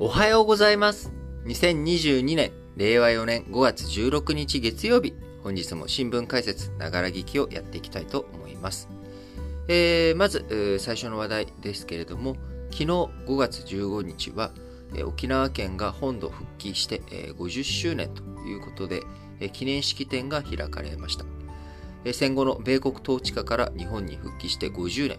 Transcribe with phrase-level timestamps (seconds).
[0.00, 1.12] おはようございます。
[1.46, 8.88] 2022年、令和4年5月16日月曜日、本日も新聞解説、ながら聞きをやっていきたいと思います。
[9.66, 12.36] えー、まず、えー最初の話題ですけれども、
[12.70, 14.52] 昨日5月15日は、
[14.94, 19.02] えー沖縄県が本土復帰して、えー50周年ということで、
[19.40, 21.24] えー記念式典が開かれました。
[22.04, 25.18] えー戦後の米国統治下から日本に復帰して50年、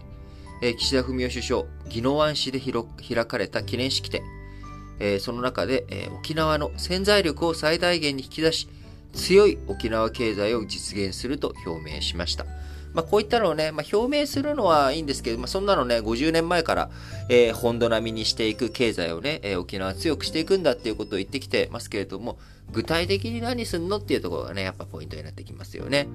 [0.62, 4.22] えー岸田文雄首相、宜野湾市で開かれた記念式典、
[5.00, 8.68] えーその中で、えー沖縄の潜在力を最大限に引き出し、
[9.12, 12.46] 強い沖縄経済を実現すると表明しました。
[12.92, 16.90] まあ、こういったのをね、まあ、表明するのはいいんですけど、まあ、そんなのね、50年前から、
[17.28, 22.38] えー本土並みにしていく経済をね、えー沖縄強くしていくんだっていうことを言ってきてますけれども、
[22.72, 26.08] 具体的に何すんのっていうところがね、やっぱポイントになってきますよね。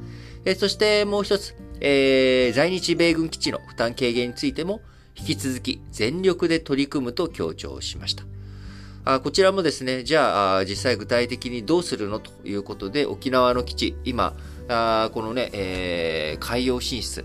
[0.46, 4.82] えそしてもう一つ、えー在日米軍基地の負担軽減についても、
[5.18, 8.26] 引き続き全力で取り組むと強調しました。
[9.08, 14.36] あこちらもですね、じゃあ実際具体的にどうするのということで、沖縄の基地、今、
[14.68, 17.24] あこのね、えー海洋進出、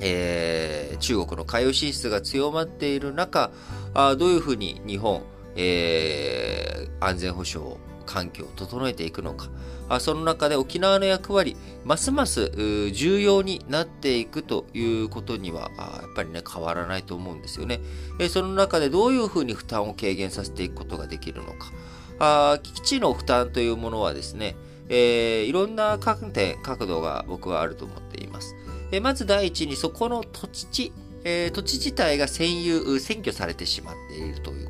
[0.00, 3.52] えー中国の海洋進出が強まっている中、
[3.94, 5.22] あどういうふうに日本、
[5.54, 9.48] えー安全保障を環境を整えていくのか、
[9.88, 12.50] あその中で沖縄の役割、ますます
[12.92, 17.80] 重要になっていくということには、やっぱりね、変わらないと思うんですよね。
[18.18, 21.72] えその中でどういうふうに負担を軽減させていくことができるのか。
[22.20, 24.54] あ基地の負担というものはですね、
[24.88, 28.54] えーいろんな観点、角度が僕はあると思っています。
[28.92, 30.92] えまず第一に、そこの土地、
[31.24, 34.69] えー土地自体が占有、占拠されてしまっているというこ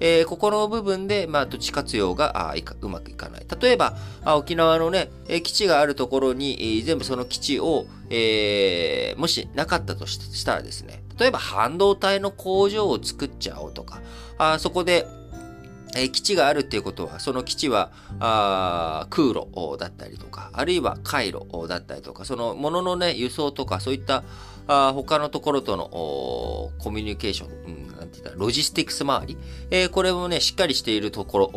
[0.00, 3.46] えーここの部分で、まあ、土地活用があいかうまくいかない。
[3.60, 14.02] 例えば、あ沖縄のね、えー基地があるところに、えー全部その基地を、えーもしなかったとしたらですね、例えば半導体の工場を作っちゃおうとか、
[14.38, 15.06] あそこで、
[15.96, 19.46] えー基地があるっていうことは、その基地はあ空路
[19.78, 24.24] だったりとか、あるいは回路だったりとか、そのもののね、輸送とか、そういった
[24.68, 25.88] あ他のところとの
[26.78, 29.38] コミュニケーション、うんなんて言った、ロジスティクス周り、
[29.70, 31.50] えーこれもね、しっかりしているとこ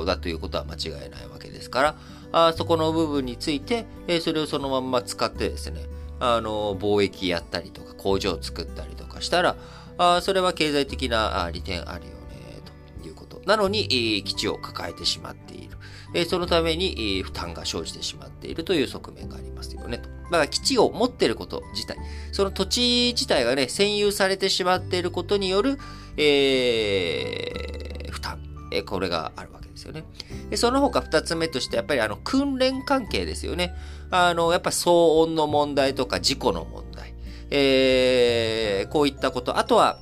[0.00, 1.96] ろだということは間違いないわけですから、
[2.32, 5.82] あそこの部分について、えーそれをそのまんま使ってですね、
[6.20, 9.56] あの貿易やったりとか、工場を作ったりとかしたら、
[9.98, 12.12] あそれは経済的な利点あるよ、
[13.48, 15.76] なのに、えー基地を抱えてしまっている。
[16.14, 20.08] えーそのために、えー負担が生じてしまっているという側面がありますよね、と。
[20.08, 21.96] だから基地を持っていること自体、
[22.30, 25.78] その土地自体がね、占有されてしまっていることによる、
[26.16, 28.38] えー負担、
[28.70, 30.04] えーこれがあるわけですよね。
[30.50, 33.74] でその他二つ目として、やっぱりあの訓練関係ですよね。
[34.10, 37.14] あの、やっぱ騒音の問題とか事故の問題、
[37.50, 39.98] えーこういったこと、あとは、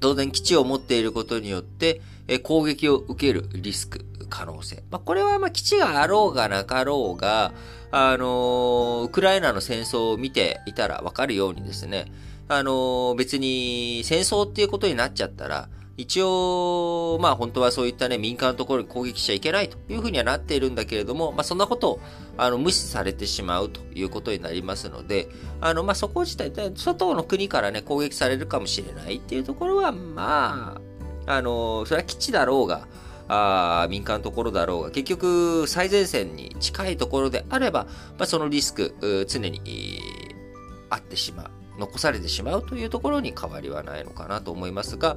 [0.00, 4.82] 当然基地を持っていることによって、え攻撃を受けるリスク、可能性。
[4.90, 7.52] まあ、これはま基地があろうがなかろうが、
[7.90, 12.06] あのウクライナの戦争を見ていたらわかるようにですね、
[12.48, 22.00] あの別に戦争っていうことになっちゃったら、一応、まあ本当はそういったね、民間のところに攻撃しちゃいけないというふうにはなっているんだけれども、まあそんなことを
[22.36, 25.28] あの無視されてしまうということになりますので、
[25.60, 30.80] あの、まあそこ自体、外の国からね、攻撃されるかもしれないっていうところは、まあ、
[31.26, 32.86] あの、それは基地だろうが、
[33.26, 37.84] あ民間のところだろうが、結局、最前線に近いところであれば、
[38.18, 40.34] まあ、そのリスク、常に、えー
[40.90, 41.50] あってしまう。
[41.76, 45.16] 残されてしまうというところに変わりはないのかなと思いますが、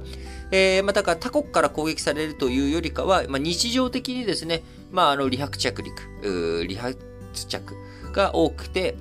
[0.50, 6.98] えーまあ、だから他国から攻撃されるというよりかは、まあ、日常的にですね、まあ、あの、離発着陸、離発
[7.46, 7.76] 着
[8.12, 8.96] が多くて、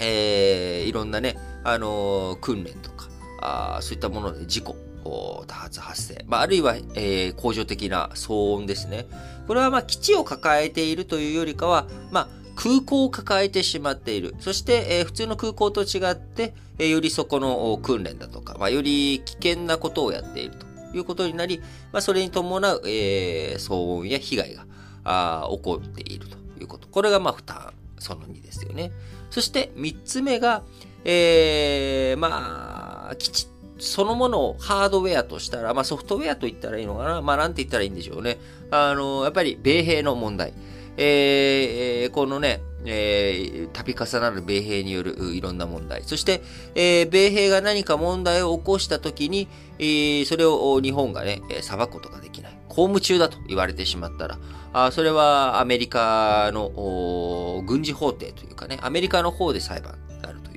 [0.00, 3.08] えーいろんなね、あのー訓練とか、
[3.40, 9.06] あそういったもので事故、多発発生、まあ、あるいは、えー、恒常的な騒音ですね。
[9.46, 14.34] これはまあ基地を抱えているというよりかは、まあ、空港を抱えてしまっている。
[14.40, 20.66] そして、えー普通の空港と違って、えーよりそこの訓練だとか、まあ、より危険なことをやっていると
[20.96, 21.60] いうことになり、
[21.92, 24.66] まあ、それに伴う、えー騒音や被害が
[25.04, 26.88] あ起こっているということ。
[26.88, 28.92] これがまあ負担その2ですよね。
[29.30, 30.62] そして3つ目が、
[31.04, 33.48] えー、まあ、基地
[33.78, 38.38] そのものをハードウェアとしたら、まあソフトウェアと言ったらいいのかなまあなんて言ったらいいんでしょうね。
[38.70, 40.52] あの、やっぱり米兵の問題。
[41.00, 46.02] えー、このね、えー、度重なる米兵によるいろんな問題。
[46.02, 46.42] そして、
[46.74, 49.48] えー、米兵が何か問題を起こしたときに、
[49.78, 52.52] えーそれを日本がね、裁くことができない。
[52.68, 54.38] 公務中だと言われてしまったら、
[54.72, 59.94] あそれはアメリカの軍事法廷というかね、アメリカの方で裁判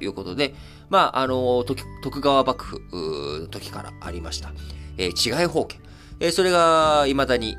[0.04, 0.54] いうことで、
[0.90, 4.52] まあ、あの、徳川幕府の時からありました。
[4.98, 5.82] えー、違い法権。
[6.22, 7.58] えそれが未だに、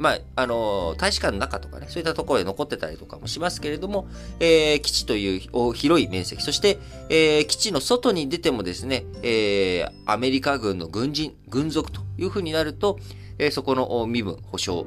[0.00, 4.08] まあ、あの、大使館の中とかね、そういったところで残ってたりとかもしますけれども、
[4.40, 6.78] えー、基地という広い面積、そして、
[7.10, 12.98] えー、基地の外に出てもですね、えー、アメリカ軍の軍人、軍属というふうになると、
[13.38, 14.86] えー、そこの身分、保障、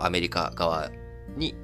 [0.00, 0.90] アメリカ側
[1.36, 1.54] に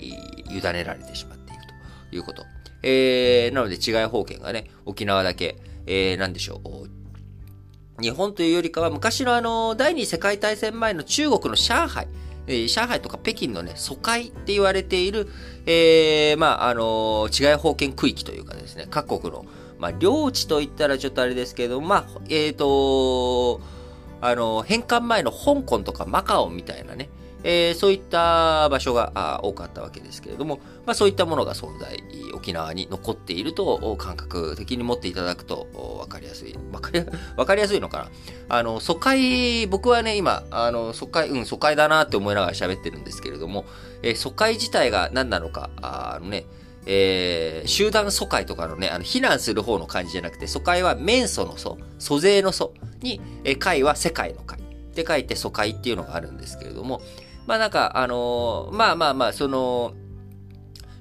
[0.50, 1.62] 委ねられてしまっている
[2.10, 2.53] ということ。
[2.86, 8.02] えー、なので、違い保険がね、沖縄だけ、えー、なんでしょう。
[8.02, 12.08] 日本というよりかは、昔のあの、第二次世界大戦前の中国の上海、
[12.46, 15.28] えー、上海とか北京のね、疎開って言われている、
[15.64, 19.46] えー、まあ、あのー、違い保険区域というかですね、各国の、
[19.78, 23.60] まあ、領地と言ったらちょっとあれですけど、まあ、えっ、ー、と
[24.20, 27.08] あの、返還前の香港とかマカオみたいなね、
[27.44, 32.02] えー、そういった場所が多かったわけですけれども、まあ、そういったものが存在、
[32.34, 35.68] 沖縄に残っていると感覚的に持っていただくと
[36.00, 36.54] 分かりやすい。
[36.72, 37.98] 分かり分 かりやすいのか
[38.48, 43.66] なあの、疎開、僕はね、今、あの、疎開、うん、疎開だなって思いながら喋ってるんですけれども、
[44.02, 46.46] えー、疎開自体が何なのか、あのね、
[46.86, 54.64] えー、集団疎開とかのね、あの、避難する方の感じじゃなくて、疎開は面祖の祖、租税の祖に、えー、会は世界の会。
[54.94, 57.02] って書いて疎開っていうのがあるんですけれども、
[57.46, 59.94] まあなんか、あのー、まあまあまあ、その、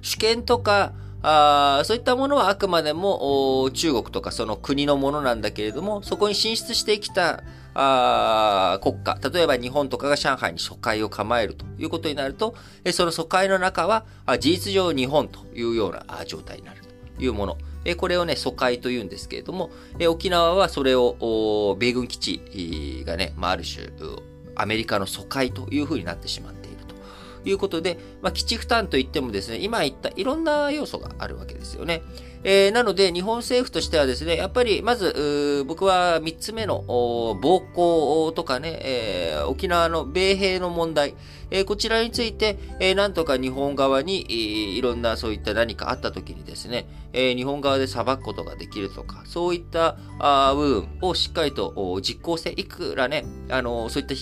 [0.02, 0.92] 主権とか、
[1.26, 7.42] あそういったものはあくまでも中国とかその国のものなんだけれども、そこに進出してきた
[7.72, 12.54] あ国家、例えば日本とかが上海に疎開を構えるということになると、
[12.92, 14.04] その疎開の中は
[14.38, 16.82] 事実上日本というような状態になる
[17.16, 17.56] というもの。
[17.96, 19.70] これをね、疎開というんですけれども、
[20.08, 23.88] 沖縄はそれを米軍基地がね、まあ、ある種、
[24.56, 26.94] アメリカの疎開というふうになってしまっていると
[27.48, 32.02] いうことで、まあ、基地負担といってもですね、今言ったいろんな要素があるわけですよね。
[32.46, 36.84] えー、なので、日本政府としてはですね、やっぱり、まず、僕は3つ目の、
[37.40, 41.14] 暴行とかね、えー、沖縄の米兵の問題、
[41.50, 44.34] えー、こちらについて、えー、なんとか日本側に、えー、
[44.76, 54.14] いろんなそういった何かあった時にですね、えー、日本側で裁くことができるとか、そういったあ部分をしっかりと実行していくらね、あのそういった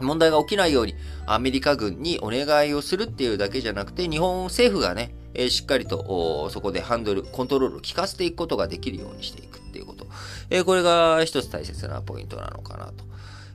[0.00, 0.94] 問題が起きないように
[1.26, 10.06] アメリカ軍にお願いをするっていうだけじゃなくて、日本政府がね、えー、しっかりとそこでハンドル、コントロールを効かせていくことができるようにしていくっていうこと。
[10.50, 13.10] えー、これが一つ大切なポイントなのかなと。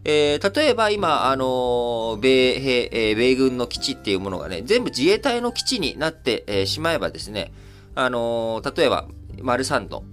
[0.07, 7.51] えー、例えば今、あの米兵、え、米軍の基地っていうものがね、全部自衛隊の基地になって、え、しまえばですね、
[7.95, 9.07] あの例えば、
[9.41, 10.03] 丸三の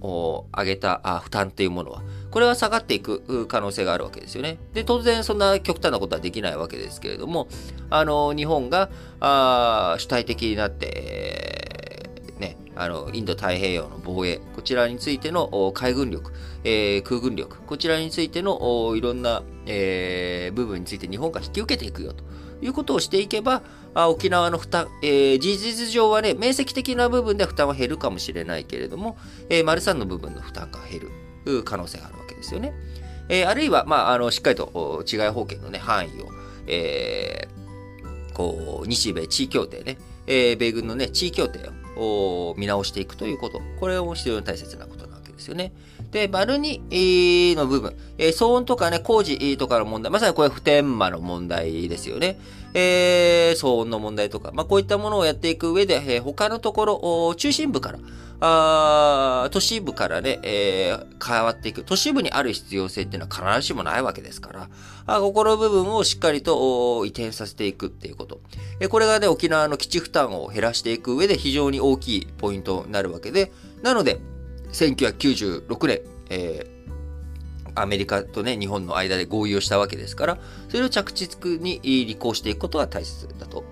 [0.51, 2.01] 上げた負担っていうものは、
[2.33, 4.57] これは下がっていく可能性があるわけですよね。
[4.73, 7.47] で、当然そんな極端なことはできないわけですけれども、
[7.91, 8.89] あの、日本が
[9.19, 12.09] あ主体的になって、
[12.39, 16.31] ね、あの、インド太平洋の防衛、こちらについての海軍力、
[16.63, 22.23] えー、空軍力、こちらについてのいろんな、えー、部分について日本が引き受けていくよと
[22.63, 23.61] いうことをしていけば、
[23.93, 29.19] あ沖縄の負担、えー、事実上はね、面積的な部分で負担は減るかもしれないけれども、
[29.51, 31.01] えー、丸三の部分の負担が減
[31.45, 32.73] る可能性があるわですよね。
[33.29, 36.27] えー、あるいは、まあ、あの、しっかりと違い保険のね、範囲を、
[36.67, 39.97] えー、こう、日米地位協定ね、
[40.27, 41.59] えー、米軍のね、地位協定
[41.97, 43.61] を見直していくということ。
[43.79, 45.71] これも非常に大切なことなわけですよね。
[46.11, 52.37] で、丸2の部分、えー、騒音とかね、工事とかの問題、まさにこれ普天間の問題ですよね。
[52.73, 57.99] えー、騒音の問題とか、まあ、こういったものをやっていく上で、えー、他のところ、中心部から、
[58.45, 61.83] あ都市部からね、えー、変わっていく。
[61.83, 64.69] 都市部にある必要性っていうのは必ずしもないわけですから、
[65.05, 68.41] あここの部分をしっかりと移転させていくっていうこと。
[68.81, 74.19] えこれがね、沖縄の基地負担を減らしていく上で非常に大きいポイントになるわけで、なので、
[74.73, 76.73] 1996年、えー
[77.75, 80.37] アメリカとね、日本の間で合意をしたわけですから、
[80.69, 83.63] それを着実に履行していくことが大切だと。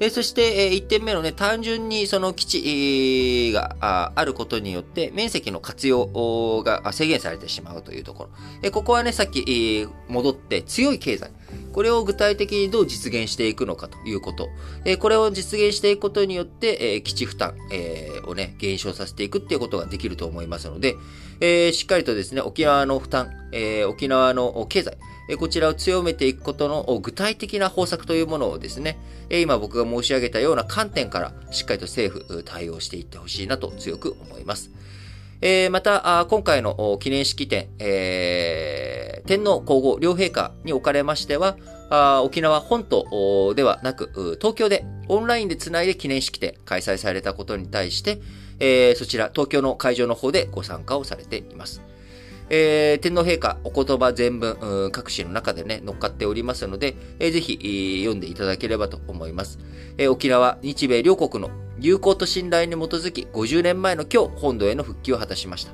[0.00, 3.76] えそして、え1点目のね、単純にその基地が
[4.14, 8.30] あることによって、面積の活用が制限されてしまうというところ。
[8.62, 11.30] えここはね、さっき戻って強い経済。
[11.72, 14.48] これを具体的にどう実現していくのかということ。
[14.84, 20.96] えこれを実現していくことによって、え基地負担、えをね、減少させていくっていうことができると思いますので、
[21.40, 24.98] えしっかりとですね、沖縄の負担、え沖縄の経済、
[25.38, 28.98] こちらを強めていくことの具体的な方策というものをですね、
[29.30, 34.70] 今僕が申し上げたような観点からしっかりと政府対応していってほしいなと強く思います。
[35.70, 41.56] また、今回の記念式典、え、天皇皇后両陛下におかれましては、
[42.22, 48.20] 沖縄本島ではなく、東京でオンラインでつないで記念式典開催されたことに対して、
[48.60, 51.82] え、そちら東京の会場の方でご参加をされています。
[52.50, 59.58] えー、天皇陛下お言葉全文、各紙の中でね、乗っかっておりますので、えー、ぜひ、えー、読んでいただければと思います。
[59.96, 65.72] えー、沖縄、日米両国の友好と信頼に基づき、50年前の今日、本土への復帰を果たしました。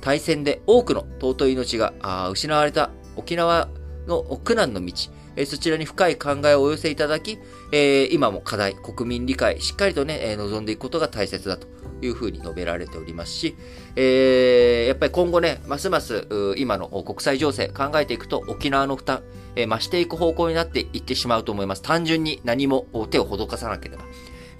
[0.00, 1.92] 大戦で多くの尊い命が
[2.30, 3.68] 失われた沖縄
[4.06, 4.92] の苦難の道、
[5.38, 7.38] えそちらに深い考えをお寄せいただき、
[7.70, 11.68] え今も課題、国民理解、しっかりとね、え望んでいくことが大切だと
[12.02, 13.56] いうふうに述べられておりますし、
[13.94, 16.26] えやっぱり今後ね、ますます
[16.56, 19.22] 今の国際情勢考えていくと沖縄の負担、
[19.54, 21.82] え増していく方向になっていってしまうと思います。
[21.82, 24.02] 単純に何も手を施さなければ。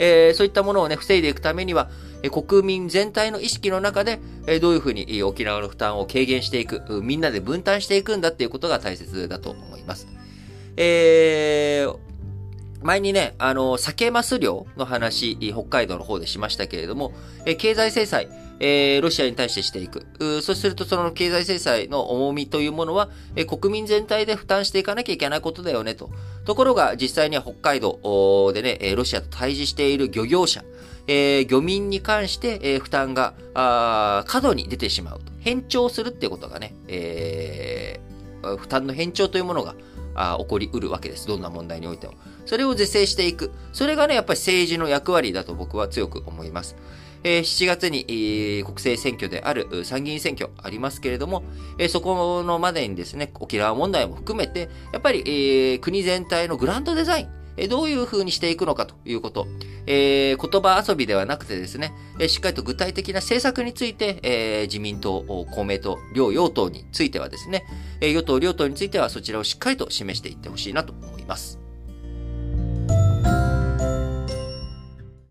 [0.01, 1.91] えそういったものをね、防いでいくためには、
[2.23, 10.07] え国民全体の意識の中で、えどういうふうに沖縄の負担を軽減していく、みんなで分担していくんだっていうことが大切だと思います。
[10.81, 11.99] えー、
[12.83, 17.13] 前にね、あの、酒マス漁の話、北海道の方でしましたけれども、
[17.45, 18.29] え経済制裁、
[18.61, 20.07] えー、ロシアに対してしていく。
[20.41, 26.11] そうすると、その経済制裁の重みというものは、え国民全体で負担していかなきゃいけないことだよね、と。
[26.45, 30.63] ところが、実際には北海道でね、ロシアと対峙している漁業者、
[31.09, 35.33] えー、漁民に関して、えー、負担が、あ過度に出てしまうと。
[35.41, 39.75] 変調するっていうことがね、えー、負担の変調というものが
[40.19, 41.27] あ起こりうるわけです。
[41.27, 42.15] どんな問題においても。
[42.47, 43.53] それを是正していく。
[43.73, 46.77] それがね、やっぱり政治の役割だと僕は強く思います。
[47.25, 51.43] えー、7月に、えー、国政選挙である参議院選挙ありますけれども、
[51.79, 59.47] えー、そこのまでにですね、沖縄問題も含めて、やっぱり、えー、国全体のグランドデザイン、え、どういう風にしていくのかということ、
[59.87, 67.65] えー、言葉遊びではなくてですね、え、しっかりと具体的な政策について、えー、自民党、公明党、両与党についてはですね、
[68.01, 71.68] え、与党、両党についてはそちらをしっかりと示していってほしいなと思います。